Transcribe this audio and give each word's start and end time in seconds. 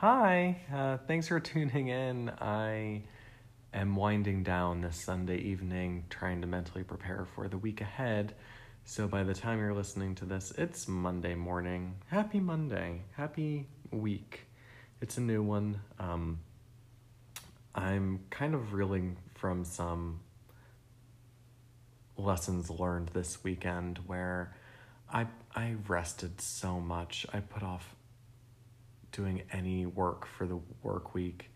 Hi, 0.00 0.56
uh, 0.72 0.96
thanks 1.06 1.28
for 1.28 1.38
tuning 1.40 1.88
in. 1.88 2.30
I 2.40 3.02
am 3.74 3.96
winding 3.96 4.42
down 4.42 4.80
this 4.80 4.96
Sunday 4.96 5.36
evening, 5.36 6.06
trying 6.08 6.40
to 6.40 6.46
mentally 6.46 6.84
prepare 6.84 7.26
for 7.34 7.48
the 7.48 7.58
week 7.58 7.82
ahead. 7.82 8.34
So 8.86 9.06
by 9.06 9.24
the 9.24 9.34
time 9.34 9.58
you're 9.58 9.74
listening 9.74 10.14
to 10.14 10.24
this, 10.24 10.54
it's 10.56 10.88
Monday 10.88 11.34
morning. 11.34 11.96
Happy 12.06 12.40
Monday. 12.40 13.02
Happy 13.12 13.66
week. 13.90 14.46
It's 15.02 15.18
a 15.18 15.20
new 15.20 15.42
one. 15.42 15.82
Um, 15.98 16.38
I'm 17.74 18.20
kind 18.30 18.54
of 18.54 18.72
reeling 18.72 19.18
from 19.34 19.66
some 19.66 20.20
lessons 22.16 22.70
learned 22.70 23.10
this 23.10 23.44
weekend 23.44 23.98
where 24.06 24.56
I 25.12 25.26
I 25.54 25.74
rested 25.86 26.40
so 26.40 26.80
much. 26.80 27.26
I 27.34 27.40
put 27.40 27.62
off 27.62 27.96
doing 29.12 29.42
any 29.52 29.86
work 29.86 30.26
for 30.26 30.46
the 30.46 30.58
work 30.82 31.14
week 31.14 31.50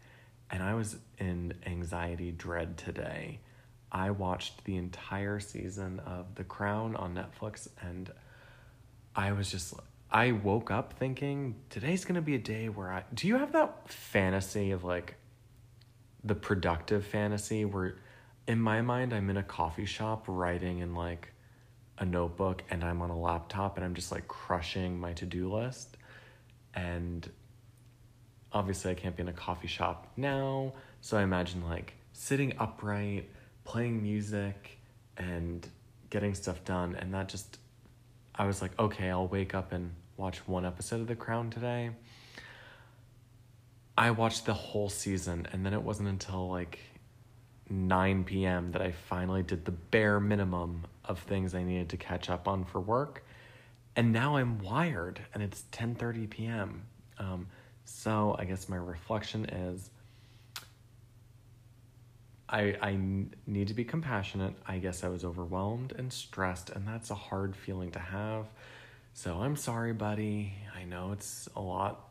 and 0.51 0.63
I 0.63 0.75
was 0.75 0.97
in 1.19 1.55
anxiety 1.67 2.31
dread 2.31 2.77
today. 2.77 3.41
I 3.91 4.11
watched 4.11 4.65
the 4.65 4.77
entire 4.77 5.41
season 5.41 6.01
of 6.01 6.35
The 6.35 6.45
Crown 6.45 6.97
on 6.97 7.15
Netflix 7.15 7.69
and 7.81 8.11
I 9.17 9.33
was 9.33 9.51
just 9.51 9.75
I 10.11 10.33
woke 10.33 10.71
up 10.71 10.95
thinking 10.99 11.57
today's 11.71 12.05
to 12.05 12.23
be 12.23 12.35
a 12.37 12.39
day 12.39 12.69
where 12.69 12.93
I 12.93 13.05
Do 13.13 13.27
you 13.27 13.37
have 13.37 13.53
that 13.53 13.89
fantasy 13.91 14.71
of 14.71 14.85
like 14.85 15.17
the 16.23 16.35
productive 16.35 17.05
fantasy 17.05 17.65
where 17.65 17.97
in 18.47 18.61
my 18.61 18.81
mind 18.81 19.13
I'm 19.13 19.31
in 19.31 19.37
a 19.37 19.43
coffee 19.43 19.87
shop 19.87 20.25
writing 20.29 20.79
in 20.79 20.95
like 20.95 21.31
a 21.99 22.05
notebook 22.05 22.63
and 22.71 22.85
I'm 22.85 23.03
on 23.03 23.11
a 23.11 23.19
laptop 23.19 23.77
and 23.77 23.85
I'm 23.85 23.95
just 23.95 24.11
like 24.11 24.29
crushing 24.29 24.99
my 24.99 25.13
to-do 25.13 25.53
list 25.53 25.97
and 26.75 27.29
obviously 28.55 28.91
I 28.91 28.95
can't 28.95 29.17
be 29.17 29.23
in 29.23 29.29
a 29.29 29.33
coffee 29.33 29.69
shop 29.69 30.07
now 30.17 30.73
so 31.01 31.19
I 31.19 31.23
imagine 31.23 31.65
like 31.65 31.95
sitting 32.13 32.55
upright 32.59 33.29
playing 33.65 34.03
music 34.03 34.79
and 35.17 35.67
getting 36.11 36.35
stuff 36.35 36.65
done 36.65 36.97
and 36.99 37.13
that 37.13 37.29
just 37.29 37.59
I 38.35 38.47
was 38.47 38.63
like 38.63 38.79
okay 38.79 39.11
I'll 39.11 39.27
wake 39.27 39.55
up 39.55 39.73
and 39.73 39.91
watch 40.17 40.39
one 40.47 40.65
episode 40.65 41.01
of 41.01 41.09
The 41.09 41.17
Crown 41.17 41.51
today 41.51 41.91
I 43.97 44.11
watched 44.11 44.47
the 44.47 44.55
whole 44.55 44.89
season 44.89 45.47
and 45.53 45.65
then 45.65 45.73
it 45.73 45.83
wasn't 45.83 46.09
until 46.09 46.49
like 46.49 46.79
9 47.71 48.25
p.m. 48.25 48.73
that 48.73 48.83
I 48.83 48.93
finally 48.93 49.43
did 49.43 49.65
the 49.65 49.71
bare 49.71 50.21
minimum 50.21 50.85
of 51.05 51.21
things 51.21 51.55
I 51.55 51.63
needed 51.63 51.91
to 51.91 51.97
catch 51.97 52.29
up 52.29 52.49
on 52.49 52.65
for 52.65 52.81
work. 52.81 53.25
And 53.97 54.13
now 54.13 54.37
I'm 54.37 54.59
wired 54.59 55.21
and 55.33 55.43
it's 55.43 55.65
10:30 55.73 56.29
p.m. 56.29 56.83
Um, 57.19 57.47
so 57.85 58.37
I 58.39 58.45
guess 58.45 58.69
my 58.69 58.77
reflection 58.77 59.45
is 59.47 59.91
I 62.49 62.77
I 62.81 62.99
need 63.47 63.69
to 63.69 63.75
be 63.75 63.85
compassionate. 63.85 64.55
I 64.67 64.79
guess 64.79 65.05
I 65.05 65.09
was 65.09 65.25
overwhelmed 65.25 65.93
and 65.97 66.13
stressed 66.13 66.71
and 66.71 66.87
that's 66.87 67.11
a 67.11 67.15
hard 67.15 67.57
feeling 67.57 67.91
to 67.93 67.99
have. 67.99 68.47
So 69.15 69.41
I'm 69.41 69.57
sorry, 69.57 69.93
buddy. 69.93 70.55
I 70.77 70.85
know 70.85 71.13
it's 71.13 71.49
a 71.57 71.61
lot 71.61 72.09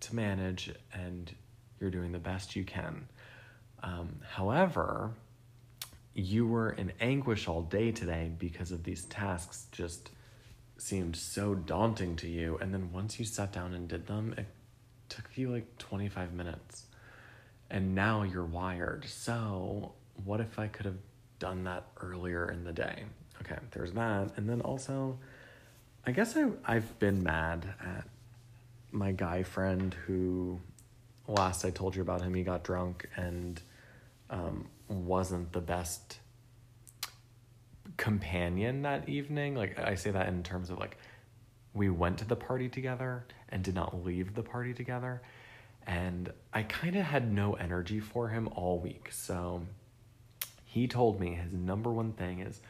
to 0.00 0.14
manage 0.14 0.72
and 0.92 1.32
you're 1.80 1.90
doing 1.90 2.12
the 2.12 2.18
best 2.18 2.56
you 2.56 2.64
can. 2.64 3.08
Um, 3.82 4.16
however, 4.28 5.12
you 6.14 6.46
were 6.46 6.70
in 6.70 6.92
anguish 7.00 7.46
all 7.46 7.62
day 7.62 7.92
today 7.92 8.32
because 8.38 8.72
of 8.72 8.82
these 8.82 9.04
tasks 9.04 9.66
just 9.70 10.10
seemed 10.76 11.14
so 11.16 11.54
daunting 11.54 12.16
to 12.16 12.28
you. 12.28 12.58
And 12.60 12.74
then 12.74 12.92
once 12.92 13.18
you 13.18 13.24
sat 13.24 13.52
down 13.52 13.74
and 13.74 13.88
did 13.88 14.06
them, 14.06 14.34
it 14.36 14.46
took 15.08 15.24
you 15.34 15.50
like 15.50 15.78
25 15.78 16.32
minutes. 16.32 16.84
And 17.70 17.94
now 17.94 18.22
you're 18.22 18.44
wired. 18.44 19.04
So, 19.06 19.92
what 20.24 20.40
if 20.40 20.58
I 20.58 20.68
could 20.68 20.86
have 20.86 20.98
done 21.38 21.64
that 21.64 21.84
earlier 22.00 22.50
in 22.50 22.64
the 22.64 22.72
day? 22.72 23.04
Okay, 23.42 23.58
there's 23.72 23.92
that. 23.92 24.32
And 24.36 24.48
then 24.48 24.60
also, 24.62 25.18
I 26.06 26.12
guess 26.12 26.36
I, 26.36 26.48
I've 26.64 26.98
been 26.98 27.22
mad 27.22 27.74
at 27.80 28.04
my 28.90 29.12
guy 29.12 29.42
friend 29.42 29.94
who 30.06 30.60
last 31.26 31.64
I 31.64 31.70
told 31.70 31.94
you 31.94 32.02
about 32.02 32.22
him, 32.22 32.34
he 32.34 32.42
got 32.42 32.64
drunk 32.64 33.08
and 33.16 33.60
um, 34.30 34.66
wasn't 34.88 35.52
the 35.52 35.60
best 35.60 36.18
companion 37.96 38.82
that 38.82 39.08
evening. 39.08 39.54
Like 39.54 39.78
I 39.78 39.94
say 39.94 40.10
that 40.10 40.28
in 40.28 40.42
terms 40.42 40.70
of 40.70 40.78
like 40.78 40.96
we 41.78 41.88
went 41.88 42.18
to 42.18 42.24
the 42.26 42.36
party 42.36 42.68
together 42.68 43.24
and 43.48 43.62
did 43.62 43.74
not 43.74 44.04
leave 44.04 44.34
the 44.34 44.42
party 44.42 44.74
together. 44.74 45.22
And 45.86 46.30
I 46.52 46.64
kind 46.64 46.96
of 46.96 47.04
had 47.04 47.32
no 47.32 47.54
energy 47.54 48.00
for 48.00 48.28
him 48.28 48.48
all 48.54 48.80
week. 48.80 49.08
So 49.12 49.62
he 50.64 50.88
told 50.88 51.20
me 51.20 51.34
his 51.34 51.52
number 51.52 51.90
one 51.90 52.12
thing 52.12 52.40
is 52.40 52.60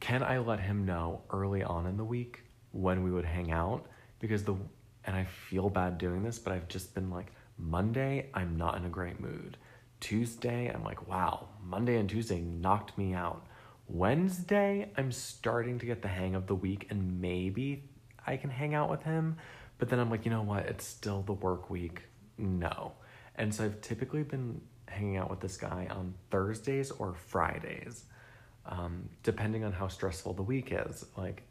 can 0.00 0.22
I 0.22 0.38
let 0.38 0.60
him 0.60 0.86
know 0.86 1.20
early 1.30 1.62
on 1.62 1.86
in 1.86 1.98
the 1.98 2.04
week 2.04 2.42
when 2.72 3.04
we 3.04 3.10
would 3.10 3.26
hang 3.26 3.52
out? 3.52 3.86
Because 4.18 4.42
the, 4.44 4.54
and 5.04 5.14
I 5.14 5.24
feel 5.24 5.68
bad 5.68 5.98
doing 5.98 6.22
this, 6.22 6.38
but 6.38 6.54
I've 6.54 6.68
just 6.68 6.94
been 6.94 7.10
like, 7.10 7.26
Monday, 7.58 8.30
I'm 8.32 8.56
not 8.56 8.78
in 8.78 8.86
a 8.86 8.88
great 8.88 9.20
mood. 9.20 9.58
Tuesday, 10.00 10.72
I'm 10.74 10.82
like, 10.82 11.06
wow, 11.06 11.48
Monday 11.62 11.98
and 11.98 12.08
Tuesday 12.08 12.40
knocked 12.40 12.96
me 12.96 13.12
out. 13.12 13.46
Wednesday, 13.92 14.88
I'm 14.96 15.10
starting 15.10 15.78
to 15.80 15.86
get 15.86 16.00
the 16.00 16.08
hang 16.08 16.34
of 16.34 16.46
the 16.46 16.54
week 16.54 16.86
and 16.90 17.20
maybe 17.20 17.84
I 18.24 18.36
can 18.36 18.50
hang 18.50 18.74
out 18.74 18.88
with 18.88 19.02
him. 19.02 19.36
But 19.78 19.88
then 19.88 19.98
I'm 19.98 20.10
like, 20.10 20.24
you 20.24 20.30
know 20.30 20.42
what? 20.42 20.66
It's 20.66 20.84
still 20.84 21.22
the 21.22 21.32
work 21.32 21.70
week. 21.70 22.02
No. 22.38 22.92
And 23.34 23.52
so 23.52 23.64
I've 23.64 23.80
typically 23.80 24.22
been 24.22 24.60
hanging 24.86 25.16
out 25.16 25.28
with 25.28 25.40
this 25.40 25.56
guy 25.56 25.88
on 25.90 26.14
Thursdays 26.30 26.90
or 26.90 27.14
Fridays, 27.14 28.04
um, 28.66 29.08
depending 29.22 29.64
on 29.64 29.72
how 29.72 29.88
stressful 29.88 30.34
the 30.34 30.42
week 30.42 30.68
is. 30.70 31.04
Like 31.16 31.42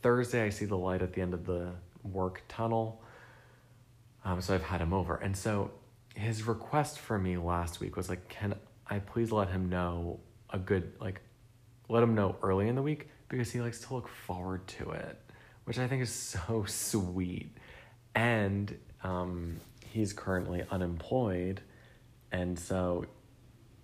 Thursday, 0.00 0.42
I 0.42 0.48
see 0.48 0.64
the 0.64 0.78
light 0.78 1.02
at 1.02 1.12
the 1.12 1.20
end 1.20 1.34
of 1.34 1.44
the 1.44 1.72
work 2.04 2.42
tunnel. 2.48 3.02
Um, 4.24 4.40
so 4.40 4.54
I've 4.54 4.62
had 4.62 4.80
him 4.80 4.94
over. 4.94 5.16
And 5.16 5.36
so 5.36 5.72
his 6.14 6.46
request 6.46 6.98
for 6.98 7.18
me 7.18 7.36
last 7.36 7.80
week 7.80 7.96
was 7.96 8.08
like, 8.08 8.28
can 8.28 8.54
I 8.88 9.00
please 9.00 9.30
let 9.30 9.50
him 9.50 9.68
know 9.68 10.20
a 10.52 10.58
good, 10.58 10.92
like, 11.00 11.20
let 11.88 12.02
him 12.02 12.14
know 12.14 12.36
early 12.42 12.68
in 12.68 12.76
the 12.76 12.82
week 12.82 13.08
because 13.28 13.50
he 13.50 13.60
likes 13.60 13.80
to 13.80 13.94
look 13.94 14.08
forward 14.08 14.66
to 14.66 14.90
it, 14.90 15.18
which 15.64 15.78
I 15.78 15.88
think 15.88 16.02
is 16.02 16.12
so 16.12 16.64
sweet. 16.66 17.56
And 18.14 18.76
um, 19.02 19.60
he's 19.86 20.12
currently 20.12 20.64
unemployed. 20.70 21.60
And 22.30 22.58
so 22.58 23.06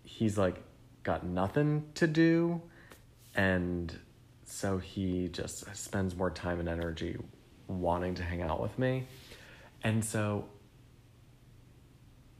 he's 0.03 0.39
like 0.39 0.62
got 1.03 1.25
nothing 1.25 1.84
to 1.95 2.06
do. 2.06 2.62
And 3.35 3.95
so 4.45 4.79
he 4.79 5.29
just 5.29 5.65
spends 5.77 6.17
more 6.17 6.31
time 6.31 6.61
and 6.61 6.69
energy 6.69 7.17
wanting 7.67 8.15
to 8.15 8.23
hang 8.23 8.43
out 8.43 8.61
with 8.61 8.79
me. 8.79 9.06
And 9.85 10.05
so 10.05 10.47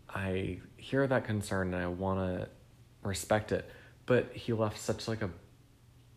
I 0.09 0.59
hear 0.77 1.06
that 1.06 1.25
concern 1.25 1.75
and 1.75 1.83
I 1.83 1.87
want 1.87 2.19
to 2.21 2.49
respect 3.03 3.53
it, 3.53 3.71
but 4.08 4.32
he 4.32 4.54
left 4.54 4.80
such 4.80 5.06
like 5.06 5.20
a 5.20 5.28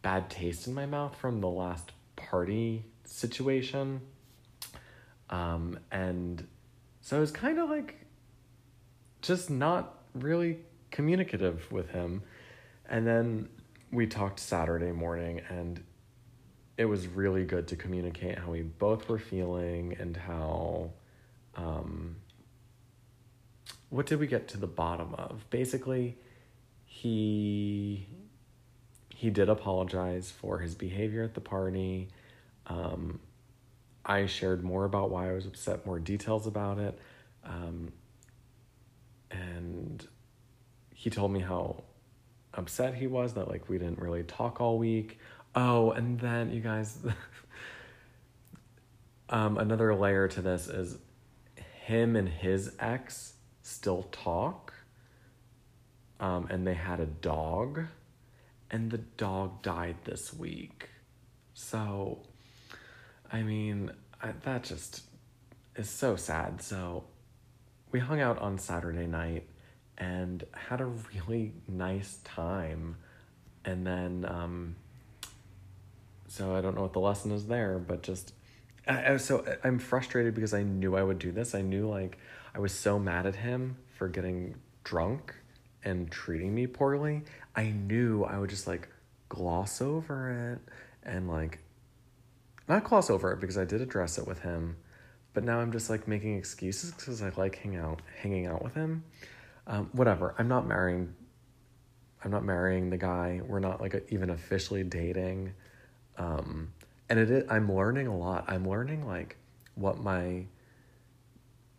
bad 0.02 0.30
taste 0.30 0.66
in 0.66 0.74
my 0.74 0.86
mouth 0.86 1.14
from 1.18 1.42
the 1.42 1.50
last 1.50 1.92
party 2.16 2.86
situation. 3.04 4.00
Um, 5.30 5.78
and 5.92 6.48
so 7.02 7.18
I 7.18 7.20
was 7.20 7.32
kind 7.32 7.60
of 7.60 7.70
like 7.70 7.98
just 9.22 9.50
not 9.50 10.00
really 10.14 10.60
communicative 10.90 11.70
with 11.70 11.90
him. 11.90 12.24
And 12.90 13.06
then 13.06 13.50
we 13.92 14.08
talked 14.08 14.40
Saturday 14.40 14.94
morning 14.94 15.42
and 15.50 15.84
it 16.78 16.86
was 16.86 17.08
really 17.08 17.44
good 17.44 17.68
to 17.68 17.76
communicate 17.76 18.40
how 18.40 18.52
we 18.52 18.62
both 18.62 19.10
were 19.10 19.20
feeling 19.20 19.98
and 20.00 20.16
how 20.16 20.92
um, 21.56 22.16
what 23.90 24.06
did 24.06 24.18
we 24.18 24.28
get 24.28 24.48
to 24.48 24.58
the 24.58 24.66
bottom 24.66 25.14
of? 25.16 25.46
Basically, 25.50 26.18
he 26.94 28.06
he 29.16 29.30
did 29.30 29.48
apologize 29.50 30.30
for 30.30 30.60
his 30.60 30.76
behavior 30.76 31.24
at 31.24 31.34
the 31.34 31.42
party. 31.42 32.10
Um, 32.68 33.20
I 34.06 34.26
shared 34.26 34.64
more 34.64 34.84
about 34.84 35.10
why 35.10 35.30
I 35.30 35.34
was 35.34 35.46
upset, 35.46 35.86
more 35.86 36.00
details 36.00 36.48
about 36.48 36.80
it. 36.80 37.00
Um, 37.46 37.94
and 39.32 40.06
he 40.94 41.10
told 41.10 41.32
me 41.32 41.40
how 41.40 41.84
upset 42.54 42.96
he 42.96 43.08
was 43.08 43.36
that 43.36 43.48
like 43.48 43.70
we 43.70 43.78
didn't 43.78 44.00
really 44.00 44.24
talk 44.24 44.60
all 44.60 44.78
week. 44.78 45.18
Oh, 45.56 45.92
and 45.92 46.20
then 46.20 46.52
you 46.52 46.60
guys 46.60 46.98
um, 49.30 49.58
another 49.58 49.96
layer 49.96 50.28
to 50.28 50.42
this 50.42 50.68
is 50.68 50.98
him 51.86 52.18
and 52.18 52.28
his 52.28 52.76
ex 52.80 53.34
still 53.62 54.04
talk. 54.12 54.71
Um, 56.22 56.48
and 56.52 56.68
they 56.68 56.76
had 56.76 57.00
a 57.00 57.08
dog, 57.08 57.86
and 58.70 58.92
the 58.92 59.00
dog 59.00 59.64
died 59.64 59.96
this 60.06 60.32
week. 60.32 60.88
So, 61.56 62.20
I 63.32 63.42
mean, 63.42 63.92
I, 64.22 64.34
that 64.44 64.64
just, 64.64 65.02
is 65.76 65.90
so 65.90 66.16
sad. 66.16 66.62
So 66.62 67.06
we 67.92 68.00
hung 68.00 68.22
out 68.22 68.38
on 68.38 68.60
Saturday 68.60 69.08
night 69.08 69.48
and 69.98 70.44
had 70.54 70.80
a 70.80 70.86
really 70.86 71.54
nice 71.68 72.20
time. 72.24 72.98
And 73.66 73.86
then, 73.86 74.24
um, 74.28 74.76
so 76.28 76.56
I 76.56 76.62
don't 76.62 76.76
know 76.76 76.84
what 76.84 76.94
the 76.94 77.00
lesson 77.00 77.32
is 77.32 77.48
there, 77.48 77.80
but 77.80 78.04
just, 78.04 78.34
I, 78.88 79.14
I, 79.14 79.18
so 79.18 79.44
I'm 79.64 79.80
frustrated 79.80 80.36
because 80.36 80.54
I 80.54 80.62
knew 80.62 80.96
I 80.96 81.02
would 81.02 81.18
do 81.18 81.32
this. 81.32 81.56
I 81.56 81.62
knew 81.62 81.90
like 81.90 82.20
I 82.54 82.60
was 82.60 82.74
so 82.74 83.00
mad 83.00 83.26
at 83.26 83.38
him 83.38 83.78
for 83.98 84.08
getting 84.08 84.54
drunk 84.84 85.34
and 85.84 86.12
treating 86.12 86.54
me 86.54 86.68
poorly. 86.68 87.24
I 87.56 87.72
knew 87.72 88.24
I 88.24 88.38
would 88.38 88.50
just 88.50 88.68
like 88.68 88.90
gloss 89.30 89.82
over 89.82 90.54
it 90.54 90.74
and 91.04 91.30
like 91.30 91.60
not 92.68 92.84
gloss 92.84 93.10
over 93.10 93.32
it 93.34 93.40
because 93.40 93.58
I 93.58 93.66
did 93.66 93.82
address 93.82 94.18
it 94.18 94.28
with 94.28 94.40
him, 94.40 94.78
but 95.34 95.44
now 95.44 95.60
I'm 95.60 95.72
just 95.72 95.90
like 95.90 96.08
making 96.08 96.38
excuses 96.38 96.92
because 96.92 97.22
I 97.22 97.32
like 97.36 97.58
hang 97.58 97.76
out 97.76 98.02
hanging 98.22 98.48
out 98.48 98.64
with 98.64 98.74
him. 98.74 99.04
Um, 99.68 99.90
whatever. 99.94 100.36
I'm 100.38 100.48
not 100.48 100.68
marrying. 100.68 101.14
I'm 102.24 102.32
not 102.32 102.44
marrying 102.44 102.90
the 102.90 102.98
guy. 102.98 103.42
We're 103.46 103.60
not 103.60 103.82
like 103.82 104.08
even 104.10 104.30
officially 104.30 104.84
dating. 104.84 105.54
Um, 106.18 106.74
and 107.10 107.20
it 107.20 107.32
is, 107.32 107.44
I'm 107.50 107.74
learning 107.74 108.08
a 108.08 108.18
lot. 108.18 108.46
I'm 108.48 108.68
learning 108.68 109.06
like 109.08 109.38
what 109.76 110.00
my 110.00 110.46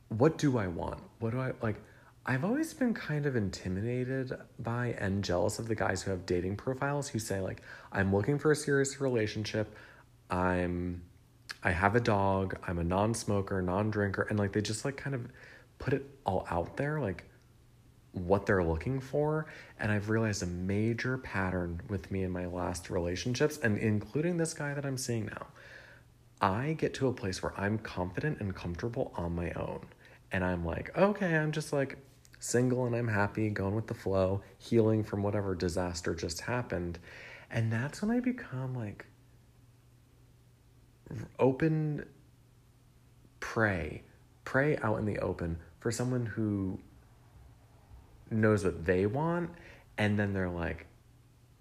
what 0.09 0.37
do 0.39 0.59
I 0.59 0.67
want? 0.67 1.01
What 1.21 1.31
do 1.31 1.41
I 1.41 1.53
like? 1.63 1.77
I've 2.25 2.45
always 2.45 2.73
been 2.73 2.95
kind 2.95 3.27
of 3.27 3.35
intimidated 3.35 4.33
by 4.61 4.95
and 4.99 5.25
jealous 5.25 5.59
of 5.59 5.67
the 5.67 5.75
guys 5.75 6.03
who 6.03 6.13
have 6.13 6.25
dating 6.25 6.57
profiles 6.57 7.09
who 7.09 7.19
say 7.19 7.41
like 7.41 7.63
I'm 7.91 8.15
looking 8.15 8.39
for 8.39 8.53
a 8.53 8.57
serious 8.57 9.01
relationship. 9.01 9.75
I'm 10.31 11.03
I 11.65 11.73
have 11.73 11.97
a 11.97 12.01
dog, 12.01 12.57
I'm 12.67 12.79
a 12.79 12.85
non-smoker, 12.85 13.61
non-drinker 13.61 14.23
and 14.31 14.39
like 14.39 14.53
they 14.53 14.61
just 14.61 14.85
like 14.85 14.97
kind 14.97 15.17
of 15.17 15.27
put 15.81 15.95
it 15.95 16.09
all 16.25 16.47
out 16.49 16.77
there 16.77 17.01
like 17.01 17.25
what 18.13 18.47
they're 18.47 18.63
looking 18.63 19.01
for 19.01 19.47
and 19.81 19.91
I've 19.91 20.09
realized 20.09 20.45
a 20.45 20.47
major 20.47 21.19
pattern 21.19 21.81
with 21.89 22.09
me 22.13 22.23
in 22.23 22.31
my 22.31 22.47
last 22.47 22.89
relationships 22.89 23.59
and 23.65 23.79
including 23.79 24.37
this 24.37 24.55
guy 24.55 24.75
that 24.75 24.87
I'm 24.87 24.99
seeing 24.99 25.27
now. 25.27 25.47
I 26.41 26.75
get 26.75 26.95
to 26.95 27.09
a 27.09 27.13
place 27.13 27.43
where 27.43 27.59
I'm 27.59 27.79
confident 27.79 28.41
and 28.41 28.55
comfortable 28.55 29.13
on 29.17 29.35
my 29.35 29.51
own 29.53 29.87
and 30.31 30.45
I'm 30.45 30.65
like, 30.65 30.97
okay, 30.97 31.37
I'm 31.37 31.51
just 31.51 31.73
like 31.73 31.99
single 32.43 32.87
and 32.87 32.95
I'm 32.95 33.09
happy, 33.09 33.49
going 33.51 33.75
with 33.75 33.87
the 33.87 33.95
flow, 33.95 34.43
healing 34.59 35.05
from 35.05 35.23
whatever 35.23 35.55
disaster 35.55 36.15
just 36.15 36.41
happened. 36.41 36.99
And 37.51 37.73
that's 37.73 38.03
when 38.03 38.11
I 38.11 38.21
become 38.21 38.75
like 38.75 39.07
open 41.39 42.07
prey, 43.41 44.03
prey 44.45 44.77
out 44.79 44.99
in 44.99 45.05
the 45.05 45.19
open 45.19 45.59
for 45.79 45.93
someone 45.93 46.27
who 46.27 46.79
knows 48.31 48.65
what 48.65 48.85
they 48.85 49.07
want 49.07 49.51
and 49.99 50.19
then 50.19 50.33
they're 50.33 50.49
like 50.49 50.87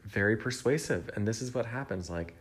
very 0.05 0.37
persuasive 0.37 1.09
and 1.15 1.27
this 1.27 1.41
is 1.41 1.53
what 1.53 1.65
happens 1.65 2.09
like 2.09 2.33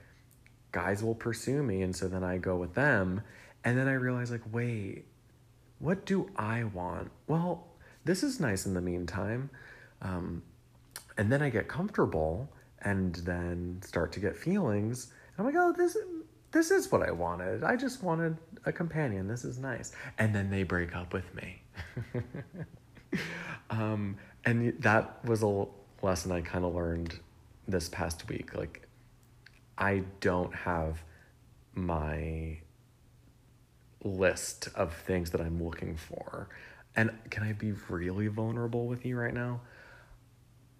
guys 0.71 1.03
will 1.03 1.17
pursue 1.17 1.65
me 1.65 1.83
and 1.83 1.97
so 1.97 2.07
then 2.07 2.23
I 2.23 2.39
go 2.39 2.57
with 2.57 2.75
them 2.75 3.23
and 3.65 3.77
then 3.77 3.89
I 3.89 3.95
realize 3.95 4.31
like 4.31 4.43
wait 4.53 5.05
what 5.81 6.05
do 6.05 6.29
I 6.37 6.65
want? 6.65 7.11
Well, 7.27 7.67
this 8.05 8.23
is 8.23 8.41
nice 8.41 8.67
in 8.67 8.75
the 8.75 8.81
meantime. 8.81 9.51
Um, 10.03 10.43
and 11.17 11.31
then 11.31 11.43
I 11.43 11.51
get 11.51 11.69
comfortable 11.69 12.49
and 12.83 13.15
then 13.17 13.81
start 13.85 14.13
to 14.13 14.21
get 14.21 14.37
feelings. 14.37 15.13
I'm 15.39 15.45
like, 15.45 15.55
oh, 15.57 15.73
this 15.77 15.97
this 16.53 16.71
is 16.71 16.91
what 16.91 17.03
I 17.03 17.13
wanted. 17.13 17.63
I 17.63 17.77
just 17.77 18.03
wanted 18.03 18.37
a 18.65 18.73
companion. 18.73 19.29
This 19.29 19.45
is 19.45 19.59
nice. 19.59 19.93
And 20.19 20.35
then 20.35 20.51
they 20.51 20.65
break 20.65 20.97
up 20.97 21.13
with 21.13 21.33
me. 21.35 21.63
um, 23.71 24.17
and 24.45 24.75
that 24.81 25.25
was 25.25 25.43
a 25.43 25.67
lesson 26.03 26.33
I 26.33 26.41
kind 26.41 26.65
of 26.65 26.75
learned 26.75 27.21
this 27.69 27.89
past 27.89 28.29
week. 28.29 28.57
Like, 28.57 28.89
I 29.79 30.03
don't 30.21 30.55
have 30.55 31.03
my 31.75 32.59
list 34.03 34.69
of 34.75 34.95
things 34.95 35.31
that 35.31 35.41
I'm 35.41 35.63
looking 35.63 35.97
for. 35.97 36.49
And 36.97 37.11
can 37.31 37.43
I 37.43 37.53
be 37.53 37.73
really 37.89 38.27
vulnerable 38.27 38.87
with 38.87 39.05
you 39.05 39.17
right 39.17 39.35
now? 39.35 39.61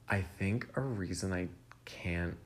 I 0.09 0.23
think 0.23 0.67
a 0.75 0.81
reason 0.81 1.33
I 1.33 1.49
can't 1.85 2.37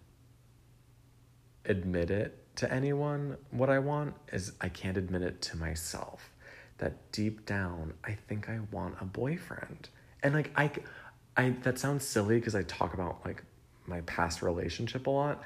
admit 1.64 2.10
it 2.10 2.44
to 2.56 2.72
anyone 2.72 3.36
what 3.50 3.70
I 3.70 3.78
want 3.78 4.14
is 4.32 4.52
I 4.60 4.68
can't 4.68 4.96
admit 4.96 5.22
it 5.22 5.40
to 5.42 5.56
myself. 5.56 6.30
That 6.78 7.10
deep 7.12 7.46
down, 7.46 7.94
I 8.04 8.12
think 8.12 8.48
I 8.48 8.60
want 8.70 8.96
a 9.00 9.04
boyfriend. 9.04 9.88
And 10.22 10.34
like 10.34 10.50
I 10.56 10.70
I 11.36 11.50
that 11.62 11.78
sounds 11.78 12.06
silly 12.06 12.36
because 12.38 12.54
I 12.54 12.62
talk 12.62 12.94
about 12.94 13.24
like 13.24 13.42
my 13.86 14.00
past 14.02 14.42
relationship 14.42 15.06
a 15.06 15.10
lot, 15.10 15.42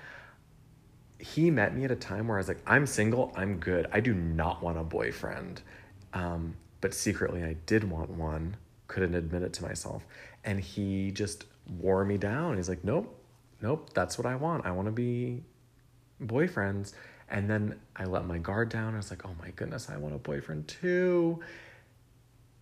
he 1.18 1.50
met 1.50 1.74
me 1.74 1.84
at 1.84 1.90
a 1.90 1.96
time 1.96 2.28
where 2.28 2.38
I 2.38 2.40
was 2.40 2.48
like, 2.48 2.62
I'm 2.66 2.86
single, 2.86 3.32
I'm 3.36 3.58
good. 3.58 3.86
I 3.92 4.00
do 4.00 4.14
not 4.14 4.62
want 4.62 4.78
a 4.78 4.84
boyfriend. 4.84 5.62
Um, 6.14 6.56
but 6.80 6.94
secretly, 6.94 7.42
I 7.42 7.54
did 7.66 7.84
want 7.84 8.10
one, 8.10 8.56
couldn't 8.86 9.14
admit 9.14 9.42
it 9.42 9.52
to 9.54 9.62
myself. 9.62 10.04
And 10.44 10.60
he 10.60 11.10
just 11.10 11.44
wore 11.78 12.04
me 12.04 12.16
down. 12.16 12.56
He's 12.56 12.68
like, 12.68 12.84
nope, 12.84 13.14
nope, 13.60 13.90
that's 13.94 14.18
what 14.18 14.26
I 14.26 14.36
want. 14.36 14.64
I 14.66 14.70
want 14.70 14.86
to 14.86 14.92
be 14.92 15.42
boyfriends. 16.22 16.92
And 17.30 17.48
then 17.48 17.78
I 17.96 18.04
let 18.04 18.24
my 18.26 18.38
guard 18.38 18.70
down. 18.70 18.94
I 18.94 18.96
was 18.96 19.10
like, 19.10 19.26
oh 19.26 19.34
my 19.40 19.50
goodness, 19.50 19.88
I 19.90 19.96
want 19.96 20.14
a 20.14 20.18
boyfriend 20.18 20.68
too. 20.68 21.40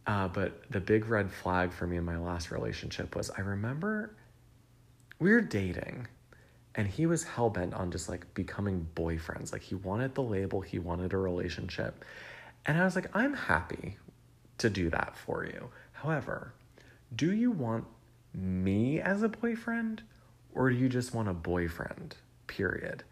Uh, 0.07 0.29
but 0.29 0.63
the 0.71 0.81
big 0.81 1.07
red 1.07 1.31
flag 1.31 1.73
for 1.73 1.87
me 1.87 1.97
in 1.97 2.05
my 2.05 2.17
last 2.17 2.51
relationship 2.51 3.17
was 3.17 3.31
I 3.31 3.41
remember 3.41 4.15
we 5.19 5.31
were 5.31 5.41
dating 5.41 6.07
and 6.75 6.87
he 6.87 7.07
was 7.07 7.25
hell 7.25 7.51
bent 7.51 7.75
on 7.75 7.91
just 7.91 8.09
like 8.09 8.33
becoming 8.35 8.87
boyfriends. 8.95 9.53
Like 9.53 9.63
he 9.63 9.75
wanted 9.75 10.15
the 10.15 10.23
label, 10.23 10.61
he 10.61 10.79
wanted 10.79 11.13
a 11.13 11.17
relationship. 11.17 12.05
And 12.67 12.79
I 12.79 12.85
was 12.85 12.95
like, 12.95 13.09
I'm 13.15 13.35
happy 13.35 13.97
to 14.59 14.71
do 14.71 14.91
that 14.91 15.17
for 15.17 15.45
you. 15.45 15.71
However, 15.93 16.55
do 17.15 17.33
you 17.33 17.51
want 17.51 17.85
me 18.35 19.01
as 19.01 19.23
a 19.23 19.29
boyfriend 19.29 20.03
or 20.55 20.71
do 20.71 20.77
you 20.77 20.89
just 20.89 21.15
want 21.15 21.29
a 21.29 21.35
boyfriend? 21.35 22.17
Period. 22.47 23.05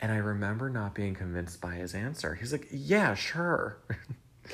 And 0.00 0.10
I 0.10 0.16
remember 0.16 0.68
not 0.68 0.94
being 0.94 1.14
convinced 1.14 1.60
by 1.60 1.74
his 1.74 1.94
answer. 1.94 2.34
He's 2.34 2.52
like, 2.52 2.66
Yeah, 2.70 3.14
sure. 3.14 3.78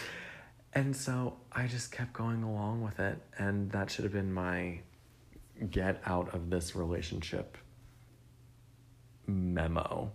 and 0.75 0.95
so 0.95 1.38
I 1.52 1.67
just 1.67 1.90
kept 1.90 2.12
going 2.12 2.43
along 2.43 2.83
with 2.83 3.00
it. 3.00 3.19
And 3.38 3.71
that 3.73 3.90
should 3.90 4.05
have 4.05 4.12
been 4.12 4.33
my 4.33 4.81
get 5.71 6.00
out 6.07 6.35
of 6.35 6.50
this 6.50 6.76
relationship 6.76 7.57
memo. 9.26 10.12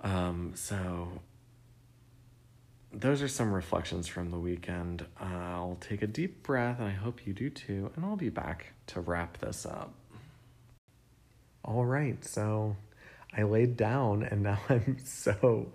Um, 0.00 0.52
so 0.54 1.20
those 2.92 3.22
are 3.22 3.28
some 3.28 3.52
reflections 3.52 4.06
from 4.06 4.30
the 4.30 4.38
weekend. 4.38 5.04
I'll 5.20 5.76
take 5.80 6.02
a 6.02 6.06
deep 6.06 6.42
breath, 6.42 6.78
and 6.78 6.88
I 6.88 6.92
hope 6.92 7.26
you 7.26 7.32
do 7.32 7.50
too, 7.50 7.90
and 7.94 8.04
I'll 8.04 8.16
be 8.16 8.30
back 8.30 8.72
to 8.88 9.00
wrap 9.00 9.38
this 9.38 9.66
up. 9.66 9.92
All 11.64 11.84
right, 11.84 12.24
so 12.24 12.76
I 13.36 13.42
laid 13.42 13.76
down, 13.76 14.22
and 14.22 14.42
now 14.42 14.58
I'm 14.68 14.98
so 15.04 15.70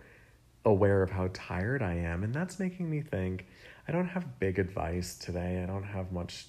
aware 0.65 1.03
of 1.03 1.12
how 1.12 1.29
tired 1.34 1.82
I 1.82 1.96
am, 1.96 2.24
and 2.24 2.34
that's 2.34 2.60
making 2.60 2.89
me 2.89 3.01
think 3.01 3.46
I 3.88 3.91
don't 3.91 4.08
have 4.08 4.39
big 4.39 4.60
advice 4.60 5.15
today. 5.15 5.62
I 5.62 5.65
don't 5.65 5.84
have 5.84 6.12
much 6.12 6.48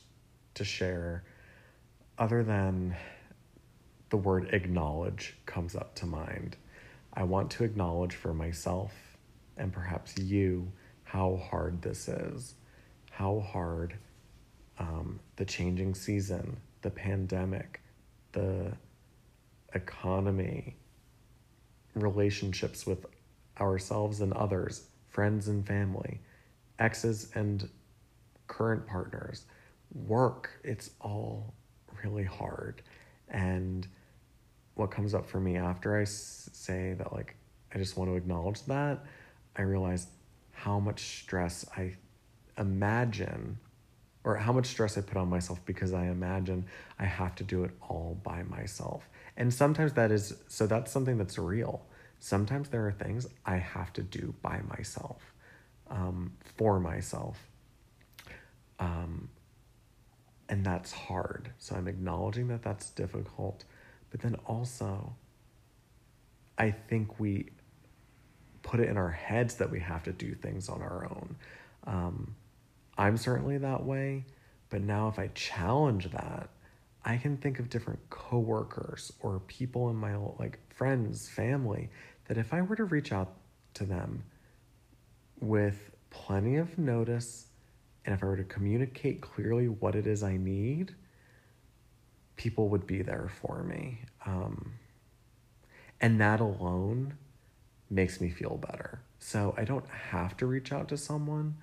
to 0.54 0.64
share 0.64 1.24
other 2.16 2.44
than 2.44 2.96
the 4.10 4.16
word 4.16 4.50
acknowledge 4.52 5.36
comes 5.44 5.74
up 5.74 5.96
to 5.96 6.06
mind. 6.06 6.56
I 7.12 7.24
want 7.24 7.50
to 7.52 7.64
acknowledge 7.64 8.14
for 8.14 8.32
myself 8.32 8.92
and 9.56 9.72
perhaps 9.72 10.18
you 10.18 10.70
how 11.04 11.36
hard 11.50 11.80
this 11.82 12.08
is, 12.08 12.54
how 13.10 13.40
hard 13.40 13.96
um, 14.78 15.20
the 15.36 15.44
changing 15.44 15.94
season, 15.94 16.56
the 16.82 16.90
pandemic, 16.90 17.80
the 18.32 18.72
economy, 19.74 20.76
relationships 21.94 22.86
with 22.86 23.06
ourselves 23.60 24.20
and 24.20 24.32
others, 24.32 24.86
friends 25.08 25.48
and 25.48 25.66
family, 25.66 26.20
exes 26.78 27.30
and 27.34 27.68
current 28.48 28.86
partners, 28.86 29.44
work, 30.06 30.50
it's 30.64 30.90
all 31.00 31.54
really 32.02 32.24
hard. 32.24 32.82
And 33.28 33.86
what 34.74 34.90
comes 34.90 35.14
up 35.14 35.26
for 35.26 35.38
me 35.40 35.56
after 35.56 35.98
I 35.98 36.04
say 36.04 36.94
that, 36.98 37.12
like, 37.12 37.36
I 37.72 37.78
just 37.78 37.96
want 37.96 38.10
to 38.10 38.16
acknowledge 38.16 38.62
that, 38.64 39.04
I 39.56 39.62
realize 39.62 40.06
how 40.52 40.78
much 40.80 41.00
stress 41.20 41.64
I 41.76 41.96
imagine 42.58 43.58
or 44.24 44.36
how 44.36 44.52
much 44.52 44.66
stress 44.66 44.96
I 44.98 45.02
put 45.02 45.16
on 45.16 45.28
myself 45.28 45.64
because 45.66 45.92
I 45.92 46.06
imagine 46.06 46.66
I 46.98 47.04
have 47.04 47.34
to 47.36 47.44
do 47.44 47.64
it 47.64 47.72
all 47.82 48.18
by 48.22 48.42
myself. 48.44 49.08
And 49.36 49.52
sometimes 49.52 49.92
that 49.94 50.10
is, 50.10 50.34
so 50.48 50.66
that's 50.66 50.90
something 50.92 51.18
that's 51.18 51.38
real. 51.38 51.84
Sometimes 52.20 52.68
there 52.70 52.86
are 52.86 52.92
things 52.92 53.26
I 53.44 53.56
have 53.56 53.92
to 53.94 54.02
do 54.02 54.34
by 54.42 54.60
myself. 54.68 55.22
um, 55.90 56.32
for 56.56 56.80
myself. 56.80 57.38
Um, 58.78 59.28
and 60.48 60.64
that's 60.64 60.92
hard. 60.92 61.50
So 61.58 61.74
I'm 61.76 61.88
acknowledging 61.88 62.48
that 62.48 62.62
that's 62.62 62.90
difficult, 62.90 63.64
but 64.10 64.20
then 64.20 64.36
also, 64.46 65.14
I 66.58 66.70
think 66.70 67.18
we 67.20 67.50
put 68.64 68.80
it 68.80 68.88
in 68.88 68.96
our 68.96 69.10
heads 69.10 69.54
that 69.56 69.70
we 69.70 69.78
have 69.78 70.02
to 70.02 70.12
do 70.12 70.34
things 70.34 70.68
on 70.68 70.82
our 70.82 71.04
own. 71.04 71.36
Um, 71.86 72.34
I'm 72.98 73.16
certainly 73.16 73.58
that 73.58 73.84
way, 73.84 74.24
but 74.70 74.80
now 74.80 75.06
if 75.08 75.18
I 75.18 75.28
challenge 75.34 76.10
that, 76.10 76.48
I 77.04 77.18
can 77.18 77.36
think 77.36 77.60
of 77.60 77.68
different 77.68 78.00
coworkers 78.10 79.12
or 79.20 79.40
people 79.40 79.90
in 79.90 79.96
my 79.96 80.16
like 80.16 80.58
friends, 80.74 81.28
family 81.28 81.90
that 82.26 82.38
if 82.38 82.54
I 82.54 82.62
were 82.62 82.74
to 82.74 82.84
reach 82.84 83.12
out 83.12 83.34
to 83.74 83.84
them 83.84 84.24
with 85.40 85.90
plenty 86.08 86.56
of 86.56 86.78
notice 86.78 87.48
and 88.06 88.14
if 88.14 88.22
I 88.22 88.26
were 88.26 88.36
to 88.36 88.44
communicate 88.44 89.20
clearly 89.20 89.68
what 89.68 89.94
it 89.94 90.06
is 90.06 90.22
I 90.22 90.38
need, 90.38 90.94
people 92.36 92.70
would 92.70 92.86
be 92.86 93.02
there 93.02 93.30
for 93.42 93.62
me. 93.62 94.00
Um, 94.24 94.72
and 96.00 96.18
that 96.20 96.40
alone 96.40 97.18
makes 97.94 98.20
me 98.20 98.28
feel 98.28 98.56
better. 98.56 99.00
So 99.20 99.54
I 99.56 99.64
don't 99.64 99.88
have 99.88 100.36
to 100.38 100.46
reach 100.46 100.72
out 100.72 100.88
to 100.88 100.96
someone. 100.96 101.56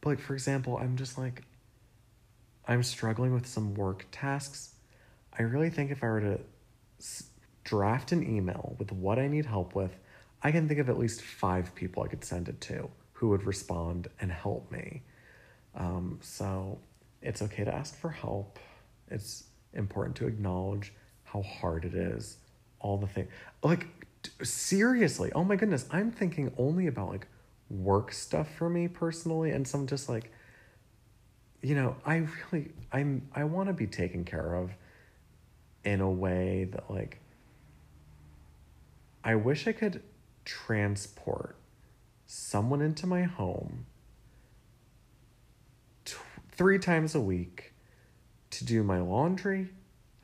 But, 0.00 0.10
like, 0.10 0.20
for 0.20 0.34
example, 0.34 0.76
I'm 0.76 0.96
just 0.96 1.16
like, 1.16 1.44
I'm 2.68 2.82
struggling 2.82 3.32
with 3.32 3.46
some 3.46 3.74
work 3.74 4.06
tasks. 4.10 4.74
I 5.38 5.42
really 5.42 5.70
think 5.70 5.90
if 5.90 6.02
I 6.02 6.08
were 6.08 6.20
to 6.20 6.40
draft 7.64 8.12
an 8.12 8.22
email 8.22 8.74
with 8.78 8.92
what 8.92 9.18
I 9.18 9.28
need 9.28 9.46
help 9.46 9.74
with, 9.74 9.96
I 10.42 10.50
can 10.50 10.68
think 10.68 10.80
of 10.80 10.88
at 10.90 10.98
least 10.98 11.22
five 11.22 11.74
people 11.74 12.02
I 12.02 12.08
could 12.08 12.24
send 12.24 12.48
it 12.48 12.60
to 12.62 12.90
who 13.12 13.30
would 13.30 13.44
respond 13.44 14.08
and 14.20 14.30
help 14.30 14.70
me. 14.70 15.02
Um, 15.74 16.18
so 16.22 16.78
it's 17.22 17.40
okay 17.42 17.64
to 17.64 17.74
ask 17.74 17.98
for 17.98 18.10
help. 18.10 18.58
It's 19.10 19.44
important 19.72 20.16
to 20.16 20.26
acknowledge 20.26 20.92
how 21.24 21.42
hard 21.42 21.84
it 21.84 21.94
is. 21.94 22.36
All 22.80 22.98
the 22.98 23.06
things. 23.06 23.30
Like, 23.62 23.86
seriously, 24.42 25.32
oh 25.34 25.44
my 25.44 25.56
goodness, 25.56 25.86
I'm 25.90 26.10
thinking 26.10 26.52
only 26.58 26.86
about 26.86 27.08
like 27.08 27.26
work 27.70 28.12
stuff 28.12 28.48
for 28.56 28.68
me 28.68 28.88
personally 28.88 29.50
and 29.50 29.66
some 29.66 29.86
just 29.86 30.08
like, 30.08 30.30
you 31.62 31.74
know, 31.74 31.96
I 32.04 32.26
really, 32.52 32.70
I'm, 32.92 33.28
I 33.34 33.44
want 33.44 33.68
to 33.68 33.72
be 33.72 33.86
taken 33.86 34.24
care 34.24 34.54
of 34.54 34.72
in 35.84 36.00
a 36.00 36.10
way 36.10 36.68
that 36.72 36.90
like, 36.90 37.20
I 39.24 39.34
wish 39.34 39.66
I 39.66 39.72
could 39.72 40.02
transport 40.44 41.56
someone 42.26 42.80
into 42.80 43.06
my 43.06 43.22
home 43.22 43.86
three 46.56 46.78
times 46.78 47.14
a 47.14 47.20
week 47.20 47.74
to 48.50 48.64
do 48.64 48.82
my 48.82 49.00
laundry, 49.00 49.68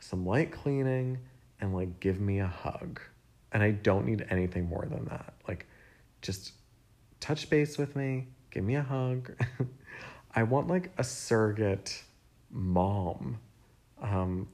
some 0.00 0.24
light 0.24 0.50
cleaning, 0.50 1.18
and 1.60 1.74
like 1.74 2.00
give 2.00 2.20
me 2.20 2.40
a 2.40 2.46
hug. 2.46 3.00
And 3.52 3.62
I 3.62 3.72
don't 3.72 4.06
need 4.06 4.26
anything 4.30 4.68
more 4.68 4.86
than 4.88 5.04
that. 5.06 5.34
Like, 5.46 5.66
just 6.22 6.52
touch 7.20 7.50
base 7.50 7.78
with 7.78 7.94
me, 7.94 8.28
give 8.50 8.64
me 8.64 8.76
a 8.76 8.82
hug. 8.82 9.32
I 10.34 10.42
want 10.44 10.68
like 10.68 10.90
a 10.98 11.04
surrogate 11.04 12.02
mom. 12.50 13.38
Um, 14.00 14.48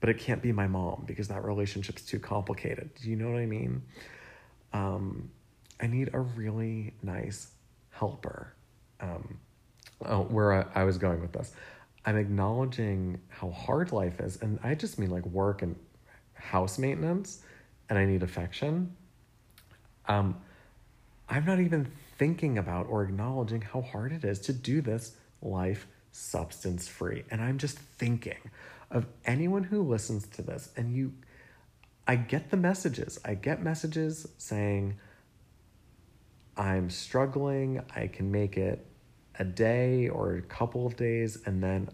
but 0.00 0.10
it 0.10 0.18
can't 0.18 0.42
be 0.42 0.52
my 0.52 0.66
mom 0.66 1.04
because 1.06 1.28
that 1.28 1.42
relationship's 1.44 2.02
too 2.02 2.18
complicated. 2.18 2.90
Do 3.02 3.10
you 3.10 3.16
know 3.16 3.30
what 3.30 3.40
I 3.40 3.46
mean? 3.46 3.82
Um, 4.72 5.30
I 5.80 5.86
need 5.86 6.10
a 6.12 6.20
really 6.20 6.92
nice 7.02 7.50
helper. 7.90 8.54
Um, 9.00 9.38
oh, 10.04 10.22
where 10.24 10.52
I, 10.52 10.82
I 10.82 10.84
was 10.84 10.98
going 10.98 11.20
with 11.20 11.32
this. 11.32 11.52
I'm 12.04 12.16
acknowledging 12.16 13.20
how 13.28 13.50
hard 13.50 13.92
life 13.92 14.20
is, 14.20 14.40
and 14.42 14.60
I 14.62 14.74
just 14.74 14.98
mean 14.98 15.10
like 15.10 15.26
work 15.26 15.62
and 15.62 15.74
house 16.34 16.78
maintenance, 16.78 17.42
and 17.88 17.98
I 17.98 18.04
need 18.04 18.22
affection. 18.22 18.94
Um, 20.06 20.36
I'm 21.28 21.44
not 21.44 21.60
even 21.60 21.90
thinking 22.18 22.58
about 22.58 22.86
or 22.88 23.02
acknowledging 23.02 23.60
how 23.60 23.82
hard 23.82 24.12
it 24.12 24.24
is 24.24 24.38
to 24.40 24.52
do 24.52 24.80
this 24.80 25.16
life 25.42 25.86
substance 26.12 26.88
free. 26.88 27.24
And 27.30 27.40
I'm 27.40 27.58
just 27.58 27.78
thinking 27.78 28.38
of 28.90 29.06
anyone 29.24 29.64
who 29.64 29.82
listens 29.82 30.26
to 30.28 30.42
this, 30.42 30.70
and 30.76 30.94
you, 30.94 31.12
I 32.06 32.16
get 32.16 32.50
the 32.50 32.56
messages. 32.56 33.18
I 33.24 33.34
get 33.34 33.62
messages 33.62 34.26
saying, 34.38 34.96
I'm 36.56 36.88
struggling, 36.88 37.82
I 37.94 38.06
can 38.06 38.30
make 38.30 38.56
it 38.56 38.86
a 39.38 39.44
day 39.44 40.08
or 40.08 40.36
a 40.36 40.42
couple 40.42 40.86
of 40.86 40.96
days 40.96 41.38
and 41.44 41.62
then 41.62 41.90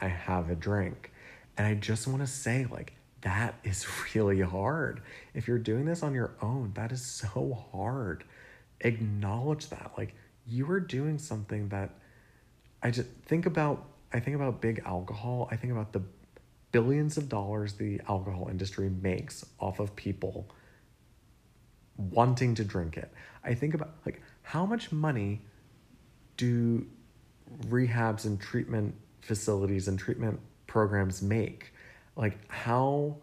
I 0.00 0.08
have 0.08 0.50
a 0.50 0.54
drink. 0.54 1.12
And 1.56 1.66
I 1.66 1.74
just 1.74 2.08
want 2.08 2.20
to 2.20 2.26
say, 2.26 2.66
like, 2.70 2.93
that 3.24 3.54
is 3.64 3.86
really 4.14 4.40
hard. 4.40 5.02
If 5.34 5.48
you're 5.48 5.58
doing 5.58 5.84
this 5.84 6.02
on 6.02 6.14
your 6.14 6.36
own, 6.40 6.72
that 6.74 6.92
is 6.92 7.04
so 7.04 7.66
hard. 7.72 8.24
Acknowledge 8.80 9.68
that. 9.70 9.92
Like, 9.98 10.14
you 10.46 10.70
are 10.70 10.80
doing 10.80 11.18
something 11.18 11.68
that 11.70 11.90
I 12.82 12.90
just 12.90 13.08
think 13.26 13.46
about. 13.46 13.86
I 14.12 14.20
think 14.20 14.36
about 14.36 14.60
big 14.60 14.82
alcohol. 14.86 15.48
I 15.50 15.56
think 15.56 15.72
about 15.72 15.92
the 15.92 16.02
billions 16.70 17.16
of 17.16 17.28
dollars 17.28 17.74
the 17.74 18.00
alcohol 18.08 18.48
industry 18.48 18.88
makes 18.88 19.44
off 19.58 19.80
of 19.80 19.96
people 19.96 20.48
wanting 21.96 22.54
to 22.56 22.64
drink 22.64 22.96
it. 22.96 23.10
I 23.42 23.54
think 23.54 23.74
about, 23.74 23.94
like, 24.04 24.20
how 24.42 24.66
much 24.66 24.92
money 24.92 25.40
do 26.36 26.86
rehabs 27.68 28.24
and 28.24 28.40
treatment 28.40 28.94
facilities 29.20 29.88
and 29.88 29.98
treatment 29.98 30.40
programs 30.66 31.22
make 31.22 31.72
like 32.16 32.38
how 32.50 33.16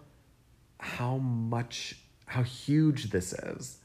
how 0.79 1.17
much 1.17 1.95
how 2.25 2.43
huge 2.43 3.09
this 3.09 3.33
is. 3.33 3.77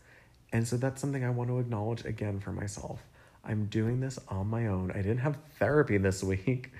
And 0.52 0.66
so 0.66 0.76
that's 0.76 1.00
something 1.00 1.24
i 1.24 1.30
want 1.30 1.50
to 1.50 1.58
acknowledge 1.58 2.04
again 2.04 2.40
for 2.40 2.52
myself. 2.52 3.02
I'm 3.44 3.66
doing 3.66 4.00
this 4.00 4.18
on 4.28 4.48
my 4.48 4.66
own. 4.66 4.90
I 4.90 4.96
didn't 4.96 5.18
have 5.18 5.38
therapy 5.58 5.98
this 5.98 6.22
week 6.34 6.72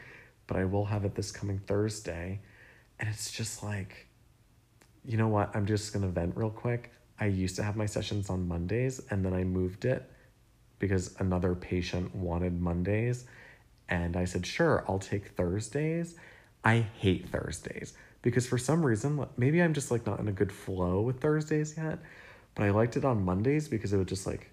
but 0.49 0.57
i 0.57 0.65
will 0.65 0.85
have 0.85 1.05
it 1.05 1.15
this 1.15 1.33
coming 1.33 1.59
thursday. 1.59 2.41
And 2.99 3.09
it's 3.09 3.31
just 3.31 3.63
like 3.63 4.07
you 5.05 5.17
know 5.17 5.29
what? 5.29 5.55
I'm 5.55 5.67
just 5.67 5.93
going 5.93 6.05
to 6.05 6.09
vent 6.11 6.37
real 6.37 6.51
quick. 6.51 6.91
I 7.21 7.27
used 7.27 7.55
to 7.57 7.63
have 7.63 7.77
my 7.77 7.87
sessions 7.87 8.29
on 8.29 8.49
mondays 8.49 9.01
and 9.11 9.25
then 9.25 9.35
i 9.35 9.45
moved 9.45 9.85
it 9.85 10.11
because 10.79 11.15
another 11.19 11.55
patient 11.55 12.15
wanted 12.15 12.61
Mondays. 12.61 13.25
And 13.89 14.17
I 14.17 14.25
said, 14.25 14.45
sure, 14.47 14.85
I'll 14.89 14.99
take 14.99 15.29
Thursdays. 15.29 16.17
I 16.65 16.87
hate 16.99 17.29
Thursdays 17.29 17.95
because 18.27 18.45
for 18.45 18.59
some 18.59 18.85
reason, 18.85 19.25
maybe 19.37 19.63
I'm 19.63 19.73
just 19.73 19.93
like 19.93 20.05
not 20.05 20.19
in 20.19 20.27
a 20.27 20.33
good 20.33 20.51
flow 20.51 21.01
with 21.01 21.21
Thursdays 21.21 21.77
yet, 21.77 22.01
but 22.57 22.65
I 22.65 22.71
liked 22.71 22.97
it 22.97 23.05
on 23.05 23.25
Mondays 23.25 23.69
because 23.69 23.93
it 23.93 23.99
would 23.99 24.09
just 24.09 24.27
like, 24.27 24.51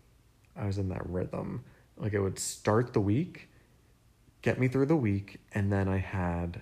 I 0.56 0.68
was 0.68 0.78
in 0.78 0.90
that 0.90 1.04
rhythm. 1.10 1.64
Like 1.98 2.14
it 2.14 2.20
would 2.20 2.38
start 2.38 2.94
the 2.94 3.02
week, 3.02 3.50
get 4.44 4.60
me 4.60 4.68
through 4.68 4.86
the 4.86 4.96
week, 4.96 5.40
and 5.56 5.72
then 5.72 5.88
I 5.88 5.98
had, 5.98 6.62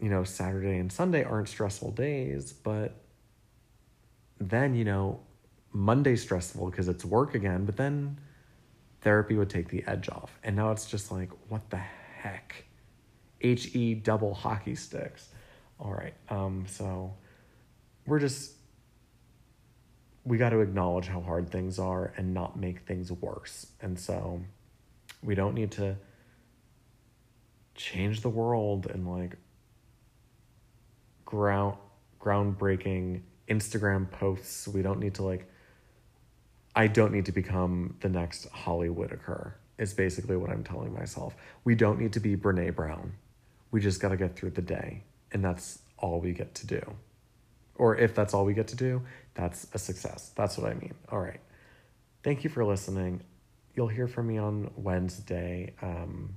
you 0.00 0.08
know, 0.08 0.24
Saturday 0.24 0.78
and 0.78 0.90
Sunday 0.90 1.22
aren't 1.22 1.50
stressful 1.50 1.90
days, 1.90 2.54
but 2.54 3.02
then, 4.40 4.74
you 4.74 4.86
know, 4.86 5.20
Monday 5.70 6.16
stressful 6.16 6.70
because 6.70 6.88
it's 6.88 7.04
work 7.04 7.34
again, 7.34 7.66
but 7.66 7.76
then 7.76 8.18
therapy 9.02 9.36
would 9.36 9.50
take 9.50 9.68
the 9.68 9.84
edge 9.86 10.08
off. 10.08 10.38
And 10.42 10.56
now 10.56 10.70
it's 10.70 10.86
just 10.86 11.12
like, 11.12 11.28
what 11.50 11.68
the 11.68 11.76
heck? 11.76 12.64
HE 13.40 13.96
double 13.96 14.32
hockey 14.32 14.76
sticks. 14.76 15.28
All 15.78 15.92
right. 15.92 16.14
Um, 16.28 16.66
so 16.68 17.14
we're 18.06 18.20
just, 18.20 18.52
we 20.24 20.38
got 20.38 20.50
to 20.50 20.60
acknowledge 20.60 21.06
how 21.06 21.20
hard 21.20 21.50
things 21.50 21.78
are 21.78 22.12
and 22.16 22.32
not 22.32 22.58
make 22.58 22.86
things 22.86 23.10
worse. 23.12 23.66
And 23.80 23.98
so 23.98 24.40
we 25.22 25.34
don't 25.34 25.54
need 25.54 25.72
to 25.72 25.96
change 27.74 28.20
the 28.20 28.28
world 28.28 28.86
and 28.86 29.10
like 29.10 29.36
ground 31.24 31.76
groundbreaking 32.20 33.20
Instagram 33.48 34.10
posts. 34.10 34.66
We 34.68 34.82
don't 34.82 35.00
need 35.00 35.14
to 35.16 35.22
like 35.22 35.50
I 36.74 36.86
don't 36.86 37.12
need 37.12 37.26
to 37.26 37.32
become 37.32 37.96
the 38.00 38.08
next 38.08 38.48
Holly 38.50 38.88
Whitaker, 38.88 39.56
is 39.78 39.94
basically 39.94 40.36
what 40.36 40.50
I'm 40.50 40.64
telling 40.64 40.92
myself. 40.92 41.36
We 41.62 41.74
don't 41.74 42.00
need 42.00 42.12
to 42.14 42.20
be 42.20 42.36
Brene 42.36 42.74
Brown. 42.74 43.12
We 43.70 43.80
just 43.80 44.00
got 44.00 44.08
to 44.08 44.16
get 44.16 44.36
through 44.36 44.50
the 44.50 44.62
day. 44.62 45.04
And 45.34 45.44
that's 45.44 45.80
all 45.98 46.20
we 46.20 46.32
get 46.32 46.54
to 46.56 46.66
do. 46.66 46.80
Or 47.74 47.96
if 47.96 48.14
that's 48.14 48.32
all 48.32 48.46
we 48.46 48.54
get 48.54 48.68
to 48.68 48.76
do, 48.76 49.02
that's 49.34 49.66
a 49.74 49.78
success. 49.78 50.32
That's 50.34 50.56
what 50.56 50.70
I 50.70 50.74
mean. 50.74 50.94
All 51.10 51.20
right. 51.20 51.40
Thank 52.22 52.44
you 52.44 52.48
for 52.48 52.64
listening. 52.64 53.20
You'll 53.74 53.88
hear 53.88 54.08
from 54.08 54.28
me 54.28 54.38
on 54.38 54.70
Wednesday. 54.76 55.74
Um, 55.82 56.36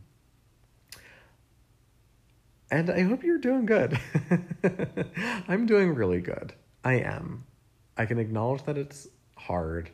and 2.70 2.90
I 2.90 3.04
hope 3.04 3.24
you're 3.24 3.38
doing 3.38 3.66
good. 3.66 3.98
I'm 5.48 5.66
doing 5.66 5.96
really 5.96 6.20
good. 6.20 6.52
I 6.84 6.96
am. 6.96 7.46
I 7.96 8.06
can 8.06 8.20
acknowledge 8.20 8.64
that 8.64 8.78
it's 8.78 9.08
hard 9.38 9.92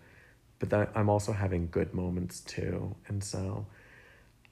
but 0.63 0.69
that 0.69 0.91
I'm 0.95 1.09
also 1.09 1.33
having 1.33 1.67
good 1.69 1.93
moments 1.93 2.39
too. 2.39 2.95
And 3.09 3.21
so 3.21 3.65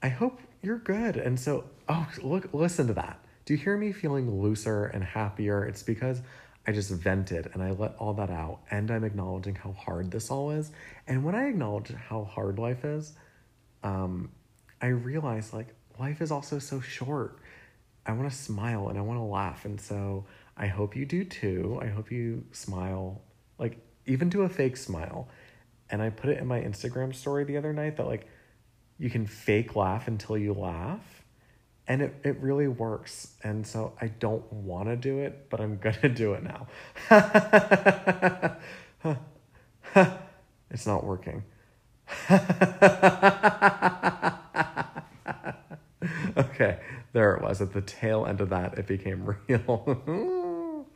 I 0.02 0.08
hope 0.08 0.40
you're 0.60 0.76
good. 0.76 1.16
And 1.16 1.40
so, 1.40 1.64
oh, 1.88 2.06
look, 2.20 2.52
listen 2.52 2.86
to 2.88 2.92
that. 2.92 3.18
Do 3.44 3.54
you 3.54 3.58
hear 3.58 3.76
me 3.76 3.92
feeling 3.92 4.40
looser 4.40 4.86
and 4.86 5.02
happier? 5.02 5.64
It's 5.64 5.82
because 5.82 6.22
I 6.66 6.72
just 6.72 6.90
vented 6.90 7.50
and 7.52 7.62
I 7.62 7.72
let 7.72 7.96
all 7.98 8.14
that 8.14 8.30
out. 8.30 8.60
And 8.70 8.90
I'm 8.90 9.04
acknowledging 9.04 9.56
how 9.56 9.72
hard 9.72 10.10
this 10.10 10.30
all 10.30 10.50
is. 10.50 10.70
And 11.06 11.24
when 11.24 11.34
I 11.34 11.48
acknowledge 11.48 11.92
how 11.92 12.24
hard 12.24 12.58
life 12.58 12.84
is, 12.84 13.14
um, 13.82 14.30
I 14.80 14.86
realize 14.86 15.52
like 15.52 15.74
life 15.98 16.22
is 16.22 16.30
also 16.30 16.58
so 16.58 16.80
short. 16.80 17.38
I 18.06 18.12
want 18.12 18.30
to 18.30 18.36
smile 18.36 18.88
and 18.88 18.98
I 18.98 19.02
want 19.02 19.18
to 19.18 19.24
laugh. 19.24 19.64
And 19.64 19.80
so 19.80 20.24
I 20.56 20.68
hope 20.68 20.94
you 20.94 21.04
do 21.04 21.24
too. 21.24 21.80
I 21.82 21.86
hope 21.86 22.12
you 22.12 22.44
smile, 22.52 23.22
like 23.58 23.78
even 24.06 24.28
do 24.28 24.42
a 24.42 24.48
fake 24.48 24.76
smile. 24.76 25.28
And 25.90 26.00
I 26.00 26.10
put 26.10 26.30
it 26.30 26.38
in 26.38 26.46
my 26.46 26.60
Instagram 26.60 27.14
story 27.14 27.44
the 27.44 27.56
other 27.56 27.72
night 27.72 27.96
that 27.96 28.06
like 28.06 28.28
you 28.98 29.10
can 29.10 29.26
fake 29.26 29.74
laugh 29.74 30.06
until 30.06 30.38
you 30.38 30.52
laugh. 30.52 31.21
And 31.92 32.00
it, 32.00 32.14
it 32.24 32.40
really 32.40 32.68
works. 32.68 33.34
And 33.44 33.66
so 33.66 33.92
I 34.00 34.06
don't 34.06 34.50
want 34.50 34.88
to 34.88 34.96
do 34.96 35.18
it, 35.18 35.50
but 35.50 35.60
I'm 35.60 35.78
to 35.78 36.08
do 36.14 36.32
it 36.32 36.42
now. 36.42 36.66
it's 40.70 40.86
not 40.86 41.04
working. 41.04 41.44
okay, 46.38 46.78
there 47.12 47.34
it 47.34 47.42
was. 47.42 47.60
At 47.60 47.74
the 47.74 47.82
tail 47.84 48.24
end 48.24 48.40
of 48.40 48.48
that, 48.48 48.78
it 48.78 48.86
became 48.86 49.36
real. 49.46 50.86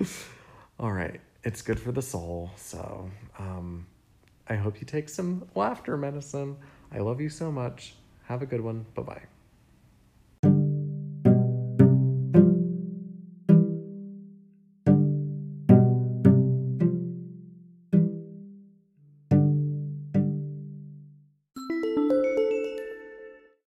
All 0.80 0.92
right, 0.92 1.20
it's 1.44 1.60
good 1.60 1.78
for 1.78 1.92
the 1.92 2.00
soul. 2.00 2.52
So 2.56 3.10
um, 3.38 3.86
I 4.48 4.54
hope 4.54 4.80
you 4.80 4.86
take 4.86 5.10
some 5.10 5.46
laughter 5.54 5.98
medicine. 5.98 6.56
I 6.90 7.00
love 7.00 7.20
you 7.20 7.28
so 7.28 7.52
much. 7.52 7.96
Have 8.28 8.40
a 8.40 8.46
good 8.46 8.62
one. 8.62 8.86
Bye 8.94 9.02
bye. 9.02 9.22